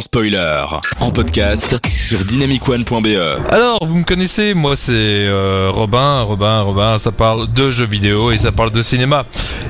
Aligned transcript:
spoiler. 0.00 0.64
En 1.00 1.10
podcast 1.10 1.78
sur 1.98 2.24
dynamicone.be. 2.24 3.06
Alors, 3.50 3.84
vous 3.84 3.96
me 3.96 4.04
connaissez, 4.04 4.54
moi 4.54 4.76
c'est 4.76 4.92
euh, 4.92 5.70
Robin, 5.72 6.22
Robin, 6.22 6.60
Robin, 6.60 6.98
ça 6.98 7.12
parle 7.12 7.52
de 7.52 7.70
jeux 7.70 7.86
vidéo 7.86 8.30
et 8.32 8.38
ça 8.38 8.52
parle 8.52 8.70
de 8.70 8.82
cinéma. 8.82 9.26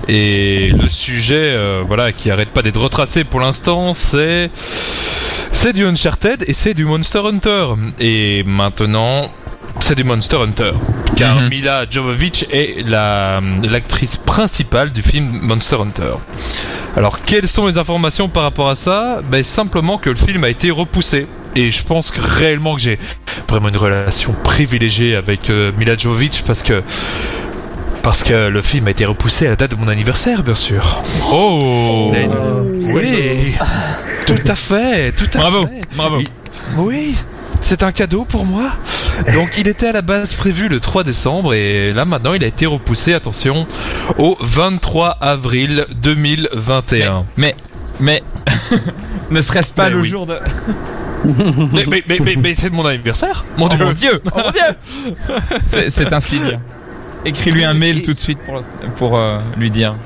Et 0.08 0.70
le 0.70 0.88
sujet, 0.88 1.54
euh, 1.56 1.82
voilà, 1.86 2.12
qui 2.12 2.30
arrête 2.30 2.50
pas 2.50 2.62
d'être 2.62 2.80
retracé 2.80 3.24
pour 3.24 3.40
l'instant, 3.40 3.94
c'est... 3.94 4.50
C'est 5.52 5.72
du 5.72 5.86
Uncharted 5.86 6.44
et 6.46 6.52
c'est 6.52 6.74
du 6.74 6.84
Monster 6.84 7.20
Hunter. 7.24 7.68
Et 7.98 8.42
maintenant, 8.44 9.30
c'est 9.80 9.94
du 9.94 10.04
Monster 10.04 10.36
Hunter. 10.36 10.72
Car 11.16 11.40
Mhm. 11.40 11.48
Mila 11.48 11.84
Jovovich 11.88 12.44
est 12.50 12.86
la- 12.86 13.40
l'actrice 13.70 14.16
principale 14.16 14.90
du 14.92 15.02
film 15.02 15.28
Monster 15.42 15.76
Hunter. 15.80 16.14
Alors, 16.96 17.20
quelles 17.24 17.48
sont 17.48 17.66
les 17.66 17.78
informations 17.78 18.28
par 18.28 18.42
rapport 18.42 18.68
à 18.68 18.74
ça? 18.74 19.20
Ben, 19.30 19.42
Simplement 19.42 19.98
que 19.98 20.10
le 20.10 20.16
film 20.16 20.44
a 20.44 20.48
été 20.48 20.70
repoussé. 20.70 21.26
Et 21.54 21.70
je 21.70 21.82
pense 21.84 22.10
que 22.10 22.20
réellement 22.20 22.74
que 22.74 22.80
j'ai 22.82 22.98
vraiment 23.48 23.68
une 23.68 23.76
relation 23.78 24.34
privilégiée 24.44 25.16
avec 25.16 25.48
euh, 25.48 25.72
Mila 25.78 25.96
Jovovich 25.96 26.42
parce 26.42 26.62
que 26.62 26.82
parce 28.02 28.22
que 28.22 28.48
le 28.48 28.62
film 28.62 28.86
a 28.86 28.90
été 28.90 29.04
repoussé 29.04 29.46
à 29.46 29.50
la 29.50 29.56
date 29.56 29.72
de 29.72 29.76
mon 29.76 29.88
anniversaire, 29.88 30.42
bien 30.44 30.54
sûr. 30.54 31.02
Oh 31.32 32.12
Et- 32.14 32.28
oui, 32.92 33.54
tout 34.26 34.34
à 34.46 34.54
fait, 34.54 35.12
tout 35.12 35.26
à 35.34 35.38
Bravo, 35.38 35.66
fait. 35.66 35.80
bravo. 35.96 36.18
Il- 36.20 36.26
Oui, 36.76 37.16
c'est 37.60 37.82
un 37.82 37.90
cadeau 37.92 38.24
pour 38.24 38.44
moi. 38.44 38.70
Donc 39.34 39.50
il 39.58 39.68
était 39.68 39.88
à 39.88 39.92
la 39.92 40.02
base 40.02 40.34
prévu 40.34 40.68
le 40.68 40.80
3 40.80 41.04
décembre 41.04 41.54
et 41.54 41.92
là 41.92 42.04
maintenant 42.04 42.34
il 42.34 42.44
a 42.44 42.46
été 42.46 42.66
repoussé, 42.66 43.14
attention, 43.14 43.66
au 44.18 44.36
23 44.40 45.18
avril 45.20 45.86
2021. 46.02 47.26
Mais, 47.36 47.54
mais, 48.00 48.22
ne 49.30 49.40
serait-ce 49.40 49.72
pas 49.72 49.84
Mais 49.84 49.90
le 49.90 50.00
oui. 50.00 50.08
jour 50.08 50.26
de... 50.26 50.38
Mais, 51.72 51.86
mais, 51.88 52.04
mais, 52.08 52.18
mais, 52.20 52.36
mais 52.36 52.54
c'est 52.54 52.70
de 52.70 52.74
mon 52.74 52.86
anniversaire 52.86 53.44
Mon 53.56 53.66
Oh 53.66 53.68
dieu 53.70 53.84
mon 53.84 53.92
dieu, 53.92 54.22
oh 54.26 54.30
mon 54.36 54.50
dieu 54.52 55.40
C'est 55.64 55.90
c'est 55.90 56.12
un 56.12 56.20
signe. 56.20 56.60
Écris-lui 57.24 57.64
un 57.64 57.74
mail 57.74 58.02
tout 58.02 58.12
de 58.14 58.18
suite 58.18 58.38
pour, 58.46 58.62
pour 58.94 59.18
euh, 59.18 59.40
lui 59.56 59.72
dire. 59.72 59.96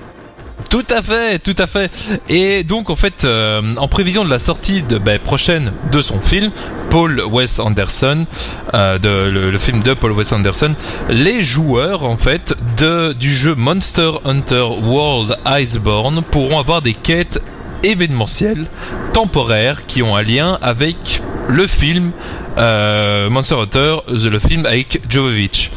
Tout 0.71 0.87
à 0.89 1.03
fait, 1.03 1.41
tout 1.41 1.57
à 1.59 1.67
fait. 1.67 1.91
Et 2.29 2.63
donc 2.63 2.91
en 2.91 2.97
fait, 2.97 3.25
euh, 3.25 3.61
en 3.77 3.89
prévision 3.89 4.25
de 4.25 4.31
la 4.31 4.39
sortie 4.39 4.83
de 4.83 4.99
ben, 4.99 5.19
prochaine 5.19 5.73
de 5.91 6.01
son 6.01 6.21
film, 6.21 6.53
Paul 6.91 7.21
Wes 7.23 7.59
Anderson, 7.59 8.25
euh, 8.73 8.99
de, 9.01 9.09
le, 9.31 9.51
le 9.51 9.59
film 9.59 9.83
de 9.83 9.95
Paul 9.95 10.13
Wes 10.13 10.31
Anderson, 10.31 10.77
les 11.09 11.43
joueurs 11.43 12.05
en 12.05 12.17
fait 12.17 12.55
de 12.79 13.13
du 13.13 13.35
jeu 13.35 13.57
Monster 13.57 14.13
Hunter 14.25 14.67
World 14.85 15.37
Iceborne 15.45 16.23
pourront 16.23 16.61
avoir 16.61 16.83
des 16.83 16.95
quêtes 16.95 17.43
événementielles 17.83 18.67
temporaires 19.13 19.87
qui 19.87 20.05
ont 20.05 20.17
un 20.17 20.23
lien 20.23 20.57
avec 20.63 21.21
le 21.49 21.67
film 21.67 22.13
euh, 22.59 23.29
Monster 23.29 23.57
Hunter, 23.57 23.97
le 24.09 24.39
film 24.39 24.67
avec 24.67 25.03
Jovovich. 25.09 25.73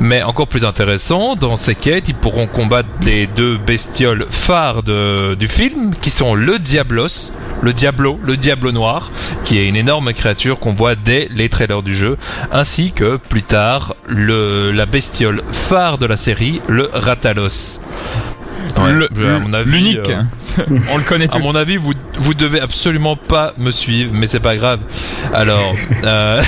Mais 0.00 0.22
encore 0.22 0.48
plus 0.48 0.64
intéressant, 0.64 1.36
dans 1.36 1.56
ces 1.56 1.74
quêtes, 1.74 2.08
ils 2.08 2.14
pourront 2.14 2.46
combattre 2.46 2.88
les 3.02 3.26
deux 3.26 3.58
bestioles 3.58 4.26
phares 4.30 4.82
du 4.82 5.46
film, 5.46 5.94
qui 6.00 6.10
sont 6.10 6.34
le 6.34 6.58
Diablos, 6.58 7.32
le 7.60 7.74
Diablo, 7.74 8.18
le 8.24 8.38
Diablo 8.38 8.72
Noir, 8.72 9.12
qui 9.44 9.58
est 9.58 9.68
une 9.68 9.76
énorme 9.76 10.14
créature 10.14 10.58
qu'on 10.58 10.72
voit 10.72 10.94
dès 10.94 11.28
les 11.30 11.50
trailers 11.50 11.82
du 11.82 11.94
jeu, 11.94 12.16
ainsi 12.50 12.92
que 12.92 13.16
plus 13.16 13.42
tard 13.42 13.94
la 14.08 14.86
bestiole 14.86 15.42
phare 15.52 15.98
de 15.98 16.06
la 16.06 16.16
série, 16.16 16.62
le 16.66 16.88
Ratalos. 16.92 17.80
Ouais, 18.78 19.64
L'unique. 19.64 20.10
euh, 20.10 20.22
On 20.92 20.96
le 20.96 21.02
connaît 21.02 21.28
tous. 21.28 21.36
à 21.36 21.40
mon 21.40 21.54
avis, 21.54 21.76
vous, 21.76 21.92
vous 22.18 22.34
devez 22.34 22.60
absolument 22.60 23.16
pas 23.16 23.52
me 23.58 23.70
suivre, 23.70 24.12
mais 24.14 24.26
c'est 24.26 24.40
pas 24.40 24.56
grave. 24.56 24.80
Alors, 25.34 25.74
euh, 26.04 26.40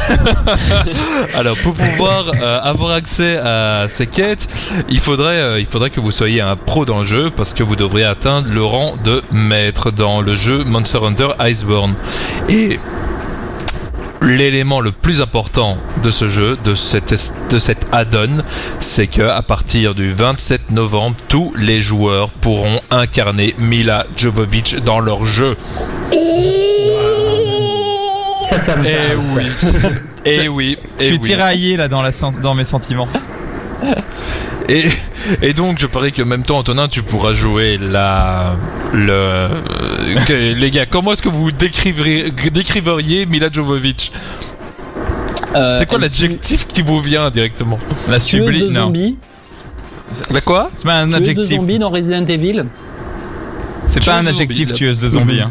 alors 1.34 1.56
pour 1.58 1.74
pouvoir 1.74 2.24
euh, 2.40 2.60
avoir 2.62 2.92
accès 2.92 3.36
à 3.38 3.86
ces 3.88 4.06
quêtes, 4.06 4.48
il 4.88 5.00
faudrait, 5.00 5.60
il 5.60 5.66
faudrait 5.66 5.90
que 5.90 6.00
vous 6.00 6.12
soyez 6.12 6.40
un 6.40 6.56
pro 6.56 6.84
dans 6.84 7.00
le 7.00 7.06
jeu 7.06 7.30
parce 7.30 7.54
que 7.54 7.62
vous 7.62 7.76
devriez 7.76 8.06
atteindre 8.06 8.48
le 8.50 8.62
rang 8.64 8.94
de 9.04 9.22
maître 9.32 9.90
dans 9.90 10.20
le 10.20 10.34
jeu 10.34 10.64
Monster 10.64 10.98
Hunter 11.04 11.28
Iceborne. 11.40 11.94
Et 12.48 12.78
L'élément 14.22 14.80
le 14.80 14.92
plus 14.92 15.20
important 15.20 15.78
de 16.02 16.10
ce 16.10 16.28
jeu, 16.28 16.56
de 16.64 16.74
cette, 16.74 17.12
de 17.50 17.58
cette 17.58 17.86
add-on, 17.90 18.38
c'est 18.80 19.08
que 19.08 19.22
à 19.22 19.42
partir 19.42 19.94
du 19.94 20.12
27 20.12 20.70
novembre, 20.70 21.16
tous 21.28 21.52
les 21.58 21.80
joueurs 21.80 22.28
pourront 22.28 22.80
incarner 22.90 23.54
Mila 23.58 24.06
Jovovich 24.16 24.76
dans 24.84 25.00
leur 25.00 25.26
jeu. 25.26 25.56
Ça, 28.48 28.58
ça 28.58 28.76
me 28.76 28.86
Eh 28.86 28.96
parle, 28.96 29.18
oui, 29.34 29.42
ça. 29.56 29.88
eh 30.24 30.48
oui, 30.48 30.78
Je 30.80 30.86
eh 31.00 31.04
suis 31.04 31.12
oui. 31.14 31.20
tiraillé 31.20 31.76
là 31.76 31.88
dans, 31.88 32.02
la, 32.02 32.10
dans 32.42 32.54
mes 32.54 32.64
sentiments. 32.64 33.08
Et, 34.68 34.84
et 35.42 35.52
donc, 35.52 35.78
je 35.78 35.86
parie 35.86 36.12
que 36.12 36.22
même 36.22 36.42
temps, 36.42 36.58
Antonin, 36.58 36.88
tu 36.88 37.02
pourras 37.02 37.32
jouer 37.34 37.78
la, 37.78 38.56
le, 38.92 39.10
euh, 39.10 39.48
les 40.54 40.70
gars, 40.70 40.86
comment 40.86 41.12
est-ce 41.12 41.22
que 41.22 41.28
vous 41.28 41.50
décriveriez, 41.52 42.30
décriveriez 42.52 43.26
Mila 43.26 43.48
Jovovich? 43.50 44.12
Euh, 45.54 45.76
C'est 45.78 45.86
quoi 45.86 45.98
l'adjectif 45.98 46.66
qui 46.66 46.82
vous 46.82 47.00
vient 47.00 47.30
directement? 47.30 47.78
La 48.08 48.18
sublime. 48.18 48.72
zombies, 48.74 49.16
La 50.30 50.40
quoi? 50.40 50.70
C'est 50.74 50.84
pas 50.84 51.00
un 51.00 51.08
tueuse 51.08 51.18
de 51.20 51.30
adjectif. 51.30 51.56
zombies 51.58 51.78
dans 51.78 51.90
Resident 51.90 52.24
Evil. 52.26 52.64
C'est 53.88 54.04
pas 54.04 54.16
un 54.18 54.26
adjectif 54.26 54.72
tueuse 54.72 55.00
de 55.00 55.08
zombies. 55.08 55.40
hein. 55.40 55.50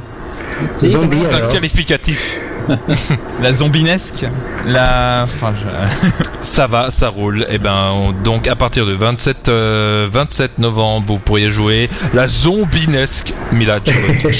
Zombie, 0.78 1.18
C'est 1.22 1.34
un 1.34 1.38
alors. 1.38 1.52
qualificatif. 1.52 2.40
La 3.42 3.54
zombinesque. 3.54 4.26
La. 4.66 5.22
Enfin, 5.24 5.54
je- 5.60 6.08
Ça 6.42 6.66
va, 6.68 6.90
ça 6.92 7.10
roule. 7.10 7.46
Et 7.50 7.58
ben, 7.60 7.92
on- 7.94 8.12
donc 8.12 8.48
à 8.48 8.56
partir 8.56 8.86
du 8.86 8.96
27, 8.96 9.50
euh, 9.50 10.08
27 10.12 10.58
novembre, 10.60 11.06
vous 11.08 11.20
pourriez 11.20 11.52
jouer 11.52 11.90
la 12.14 12.26
zombinesque 12.28 13.34
Mila. 13.52 13.80
Ouais. 14.26 14.32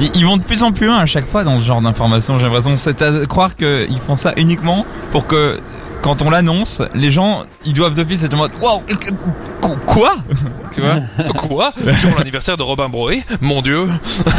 Ils, 0.00 0.10
ils 0.14 0.24
vont 0.26 0.36
de 0.36 0.42
plus 0.42 0.62
en 0.62 0.72
plus 0.72 0.86
loin 0.86 0.98
à 0.98 1.06
chaque 1.06 1.26
fois 1.26 1.44
dans 1.44 1.58
ce 1.60 1.64
genre 1.64 1.80
d'informations. 1.80 2.38
J'ai 2.38 2.44
l'impression, 2.46 2.76
c'est 2.76 3.00
à 3.02 3.10
croire 3.26 3.56
qu'ils 3.56 3.98
font 4.06 4.16
ça 4.16 4.32
uniquement 4.36 4.84
pour 5.12 5.26
que 5.26 5.58
quand 6.02 6.22
on 6.22 6.30
l'annonce, 6.30 6.82
les 6.94 7.10
gens, 7.10 7.44
ils 7.66 7.72
doivent 7.72 7.94
d'office 7.94 8.22
être 8.22 8.34
en 8.34 8.38
mode 8.38 8.52
Wow, 8.62 8.82
quoi? 9.86 10.16
Tu 10.72 10.82
vois? 10.82 10.96
Quoi? 11.34 11.72
Sur 11.98 12.16
l'anniversaire 12.18 12.58
de 12.58 12.62
Robin 12.62 12.90
Broé? 12.90 13.22
Mon 13.40 13.62
dieu. 13.62 13.88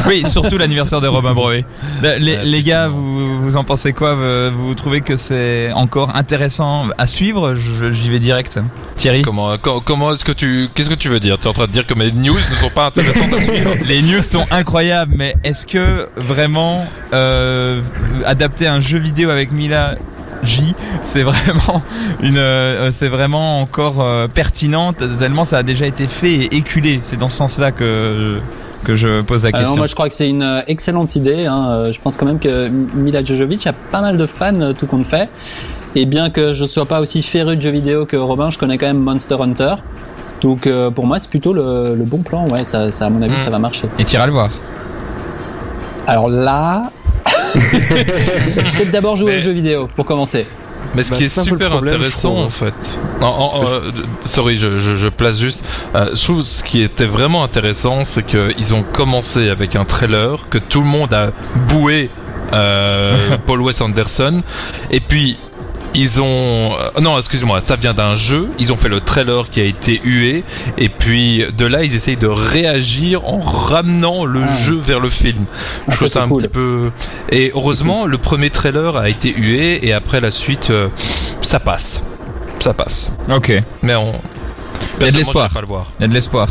Oui, 0.08 0.24
surtout 0.28 0.60
l'anniversaire 0.60 1.02
de 1.02 1.08
Robin 1.08 1.34
Brevet. 1.34 1.66
Les, 2.04 2.20
les- 2.20 2.38
Ouais, 2.38 2.44
les 2.46 2.62
gars, 2.64 2.88
vous, 2.88 3.42
vous 3.42 3.58
en 3.58 3.64
pensez 3.64 3.94
quoi? 3.94 4.16
Vous, 4.52 4.76
trouvez 4.76 5.02
que 5.02 5.18
c'est 5.18 5.72
encore 5.74 6.16
intéressant 6.16 6.86
à 7.00 7.08
suivre? 7.08 7.56
J'y 7.56 8.10
vais 8.12 8.20
direct. 8.20 8.60
Thierry? 8.96 9.24
Comment, 9.24 9.58
co- 9.58 9.82
comment 9.82 10.14
est-ce 10.14 10.24
que 10.24 10.32
tu. 10.32 10.70
Qu'est-ce 10.76 10.90
que 10.90 10.94
tu 10.96 11.10
veux 11.10 11.20
dire? 11.20 11.40
Tu 11.40 11.46
es 11.46 11.48
en 11.50 11.54
train 11.54 11.66
de 11.66 11.72
dire 11.72 11.88
que 11.88 11.96
mes 11.96 12.12
news 12.12 12.36
ne 12.36 12.56
sont 12.56 12.70
pas 12.70 12.86
intéressantes 12.86 13.34
à 13.34 13.42
suivre? 13.42 13.72
Les 13.88 14.04
news 14.04 14.22
sont 14.22 14.46
incroyables, 14.52 15.14
mais 15.18 15.34
est-ce 15.44 15.66
que 15.66 16.08
vraiment 16.16 16.86
euh, 17.14 17.82
adapter 18.26 18.68
un 18.68 18.82
jeu 18.82 19.00
vidéo 19.00 19.32
avec 19.32 19.52
Mila 19.52 19.96
J, 20.44 20.74
c'est 21.04 21.24
vraiment 21.24 21.82
une, 22.22 22.38
euh, 22.38 22.92
c'est 22.92 23.10
vraiment 23.10 23.62
encore 23.62 24.02
euh, 24.02 24.28
pertinent 24.28 24.94
tellement 24.94 25.44
ça 25.46 25.58
a 25.58 25.64
déjà 25.64 25.86
été 25.86 26.08
fait 26.08 26.34
et 26.34 26.56
éculé. 26.56 27.00
C'est 27.02 27.18
dans 27.18 27.30
ce 27.30 27.38
sens-là 27.38 27.72
que 27.72 28.40
que 28.86 28.96
je 28.96 29.20
pose 29.22 29.44
la 29.44 29.50
Alors, 29.50 29.60
question. 29.60 29.78
moi, 29.78 29.88
je 29.88 29.94
crois 29.94 30.08
que 30.08 30.16
c'est 30.16 30.30
une 30.30 30.42
euh, 30.44 30.62
excellente 30.68 31.18
idée. 31.18 31.46
hein. 31.48 31.92
Je 31.92 32.00
pense 32.00 32.16
quand 32.16 32.26
même 32.26 32.40
que 32.40 32.70
Mila 32.70 33.24
Jojovic 33.26 33.68
a 33.68 33.74
pas 33.74 34.00
mal 34.00 34.18
de 34.18 34.26
fans, 34.26 34.74
tout 34.78 34.88
compte 34.88 35.06
fait. 35.06 35.28
Et 35.96 36.06
bien 36.06 36.30
que 36.30 36.54
je 36.54 36.66
sois 36.66 36.86
pas 36.86 37.02
aussi 37.02 37.22
féru 37.22 37.58
de 37.58 37.62
jeux 37.62 37.72
vidéo 37.72 38.06
que 38.06 38.16
Robin, 38.16 38.50
je 38.50 38.58
connais 38.58 38.78
quand 38.78 38.86
même 38.88 39.00
Monster 39.00 39.36
Hunter. 39.42 39.76
Donc 40.42 40.66
euh, 40.68 40.90
pour 40.92 41.08
moi, 41.08 41.20
c'est 41.20 41.30
plutôt 41.30 41.52
le, 41.52 41.96
le 41.96 42.04
bon 42.06 42.20
plan. 42.20 42.48
Ouais, 42.48 42.64
ça, 42.64 42.90
ça 42.94 43.08
à 43.08 43.10
mon 43.10 43.22
avis, 43.22 43.34
Mm. 43.34 43.44
ça 43.44 43.50
va 43.50 43.60
marcher. 43.60 43.90
Et 44.00 44.06
t'iras 44.06 44.28
le 44.28 44.32
voir. 44.32 44.50
Alors 46.08 46.30
là, 46.30 46.92
peut-être 47.60 48.92
d'abord 48.92 49.16
jouer 49.16 49.32
Mais- 49.34 49.38
aux 49.38 49.42
jeux 49.42 49.52
vidéo 49.52 49.88
pour 49.96 50.06
commencer. 50.06 50.46
Mais 50.96 51.04
ce 51.04 51.12
Bah, 51.12 51.18
qui 51.18 51.26
est 51.26 51.30
super 51.30 51.70
problème, 51.70 51.96
intéressant 51.96 52.34
trouve. 52.34 52.46
en 52.46 52.50
fait. 52.50 52.74
En- 53.22 53.50
parce- 53.60 53.72
euh, 53.80 53.92
sorry, 54.22 54.58
je, 54.58 54.78
je, 54.78 54.96
je 54.96 55.08
place 55.08 55.40
juste. 55.40 55.64
Euh, 55.94 56.16
je 56.16 56.24
trouve 56.24 56.42
ce 56.42 56.64
qui 56.64 56.82
était 56.82 57.06
vraiment 57.06 57.44
intéressant, 57.44 58.04
c'est 58.06 58.24
qu'ils 58.26 58.74
ont 58.74 58.82
commencé 58.82 59.50
avec 59.50 59.76
un 59.76 59.86
trailer 59.86 60.48
que 60.50 60.58
tout 60.58 60.80
le 60.80 60.88
monde 60.88 61.14
a 61.14 61.32
boué 61.68 62.10
euh, 62.54 63.16
Paul 63.46 63.62
Wes 63.62 63.80
Anderson, 63.82 64.42
et 64.90 65.00
puis 65.02 65.38
ils 65.96 66.22
ont 66.22 66.76
euh, 66.80 67.02
non 67.02 67.18
excuse-moi 67.18 67.62
ça 67.64 67.76
vient 67.76 67.94
d'un 67.96 68.16
jeu 68.16 68.48
ils 68.60 68.72
ont 68.72 68.76
fait 68.78 68.90
le 68.90 69.00
trailer 69.02 69.50
qui 69.50 69.60
a 69.60 69.64
été 69.64 70.00
hué 70.04 70.44
et 70.78 70.88
puis 70.90 71.44
de 71.58 71.66
là 71.66 71.84
ils 71.84 71.96
essayent 71.96 72.16
de 72.18 72.28
réagir 72.28 73.26
en 73.28 73.40
ramenant 73.40 74.26
le 74.26 74.42
Ah. 74.44 74.56
jeu 74.58 74.76
vers 74.80 75.00
le 75.00 75.10
film 75.10 75.46
Ah, 75.88 75.92
je 75.92 75.96
trouve 75.96 76.08
ça, 76.08 76.24
un 76.24 76.28
cool. 76.28 76.42
petit 76.44 76.48
peu 76.50 76.92
et 77.32 77.52
heureusement 77.56 78.06
le 78.06 78.18
premier 78.20 78.50
trailer 78.52 78.98
a 78.98 79.10
été 79.10 79.34
hué 79.34 79.86
et 79.88 79.94
après 79.94 80.22
la 80.22 80.32
suite 80.32 80.70
euh, 80.70 80.90
ça 81.42 81.60
passe 81.60 82.02
ça 82.60 82.74
passe 82.74 83.12
Ok. 83.30 83.52
mais 83.82 83.96
on 83.96 84.14
Il 85.00 85.06
y 85.06 85.08
a 85.10 85.12
de 85.12 85.18
l'espoir. 85.18 85.50
Il 86.00 86.02
y 86.02 86.06
a 86.06 86.08
de 86.08 86.14
l'espoir. 86.14 86.48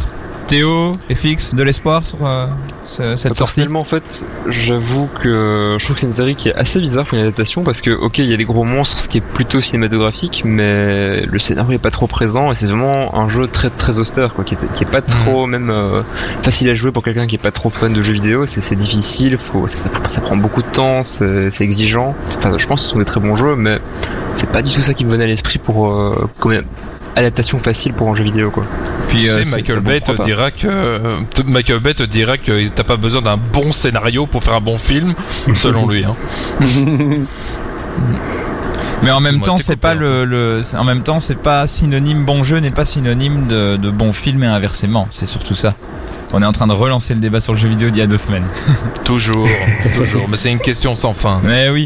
Théo, 0.49 0.93
FX, 1.15 1.55
de 1.55 1.62
l'espoir 1.62 2.06
sur 2.06 2.27
euh, 2.27 2.47
ce- 2.83 3.17
cette 3.17 3.35
sortie 3.37 3.56
Personnellement, 3.61 3.81
en 3.81 3.85
fait, 3.85 4.25
j'avoue 4.49 5.06
que 5.21 5.77
je 5.79 5.85
trouve 5.85 5.95
que 5.95 6.00
c'est 6.00 6.06
une 6.06 6.12
série 6.12 6.37
qui 6.37 6.49
est 6.49 6.55
assez 6.55 6.81
bizarre 6.81 7.05
pour 7.05 7.17
une 7.19 7.25
adaptation 7.25 7.62
parce 7.65 7.83
que, 7.83 7.91
ok, 7.91 8.19
il 8.19 8.25
y 8.27 8.33
a 8.33 8.37
des 8.39 8.47
gros 8.47 8.65
monstres, 8.65 8.99
ce 8.99 9.09
qui 9.11 9.19
est 9.19 9.21
plutôt 9.21 9.61
cinématographique, 9.61 10.43
mais 10.47 11.21
le 11.27 11.39
scénario 11.39 11.73
est 11.73 11.79
pas 11.83 11.91
trop 11.91 12.06
présent 12.06 12.50
et 12.50 12.55
c'est 12.55 12.65
vraiment 12.67 13.15
un 13.15 13.29
jeu 13.29 13.47
très 13.47 13.69
très 13.69 13.99
austère, 13.99 14.33
quoi, 14.33 14.43
qui 14.45 14.55
est, 14.55 14.59
qui 14.75 14.85
est 14.85 14.91
pas 14.91 15.03
trop 15.03 15.47
même 15.47 15.69
euh, 15.69 16.03
facile 16.43 16.71
à 16.71 16.75
jouer 16.75 16.93
pour 16.93 17.03
quelqu'un 17.03 17.27
qui 17.27 17.37
est 17.37 17.39
pas 17.43 17.53
trop 17.53 17.69
fan 17.69 17.93
de 17.93 18.03
jeux 18.03 18.15
vidéo. 18.15 18.47
C'est 18.47 18.62
c'est 18.62 18.77
difficile, 18.77 19.37
faut, 19.37 19.69
ça, 19.69 19.77
ça 20.09 20.21
prend 20.23 20.37
beaucoup 20.37 20.62
de 20.62 20.69
temps, 20.69 21.05
c'est 21.05 21.50
c'est 21.50 21.65
exigeant. 21.65 22.15
Enfin, 22.39 22.55
je 22.59 22.67
pense 22.67 22.81
que 22.81 22.87
ce 22.87 22.93
sont 22.93 22.99
des 22.99 23.05
très 23.05 23.21
bons 23.21 23.37
jeux, 23.37 23.55
mais 23.55 23.79
c'est 24.35 24.49
pas 24.50 24.62
du 24.62 24.73
tout 24.73 24.81
ça 24.81 24.95
qui 24.95 25.05
me 25.05 25.11
venait 25.11 25.25
à 25.25 25.27
l'esprit 25.27 25.59
pour 25.59 25.93
euh, 25.93 26.27
comme 26.41 26.62
adaptation 27.16 27.58
facile 27.58 27.93
pour 27.93 28.10
un 28.10 28.16
jeu 28.16 28.25
vidéo, 28.25 28.50
quoi. 28.50 28.64
Puis 29.08 29.25
Tu 29.25 29.31
euh, 29.31 29.43
sais, 29.43 29.56
Michael 29.56 29.81
Bay 29.81 30.00
te 30.00 30.25
dira 30.25 30.50
que 30.50 30.66
euh, 30.66 31.16
Michael 31.46 31.81
Bay 31.81 31.94
te 31.94 32.02
dira 32.02 32.38
que 32.38 32.69
t'as 32.69 32.84
pas 32.84 32.96
besoin 32.96 33.22
d'un 33.22 33.37
bon 33.37 33.72
scénario 33.72 34.26
pour 34.26 34.44
faire 34.44 34.55
un 34.55 34.60
bon 34.60 34.78
film, 34.78 35.14
selon 35.55 35.88
lui. 35.88 36.05
Hein. 36.05 36.16
Mais 39.02 39.10
en 39.12 39.20
même 39.20 39.40
temps, 39.40 39.58
c'est 39.58 39.76
pas 39.76 39.94
le, 39.94 40.60
en 40.76 40.84
même 40.84 41.02
temps, 41.02 41.20
c'est 41.20 41.40
pas 41.40 41.66
synonyme 41.66 42.25
bon 42.25 42.43
jeu 42.43 42.58
n'est 42.58 42.72
pas 42.72 42.84
synonyme 42.84 43.46
de, 43.46 43.76
de 43.76 43.90
bon 43.90 44.12
film 44.12 44.43
et 44.43 44.46
inversement. 44.46 45.06
C'est 45.11 45.26
surtout 45.26 45.54
ça. 45.54 45.75
On 46.32 46.43
est 46.43 46.46
en 46.46 46.52
train 46.52 46.66
de 46.66 46.72
relancer 46.72 47.14
le 47.14 47.20
débat 47.20 47.40
sur 47.40 47.54
le 47.54 47.58
jeu 47.58 47.69
vidéo 47.69 47.88
d'il 47.88 47.99
y 47.99 48.02
a 48.02 48.06
deux 48.06 48.19
semaines. 48.19 48.46
Toujours, 49.04 49.49
toujours. 49.94 50.28
Mais 50.28 50.37
c'est 50.37 50.50
une 50.50 50.58
question 50.58 50.94
sans 50.94 51.14
fin. 51.14 51.40
Mais 51.43 51.70
oui. 51.70 51.76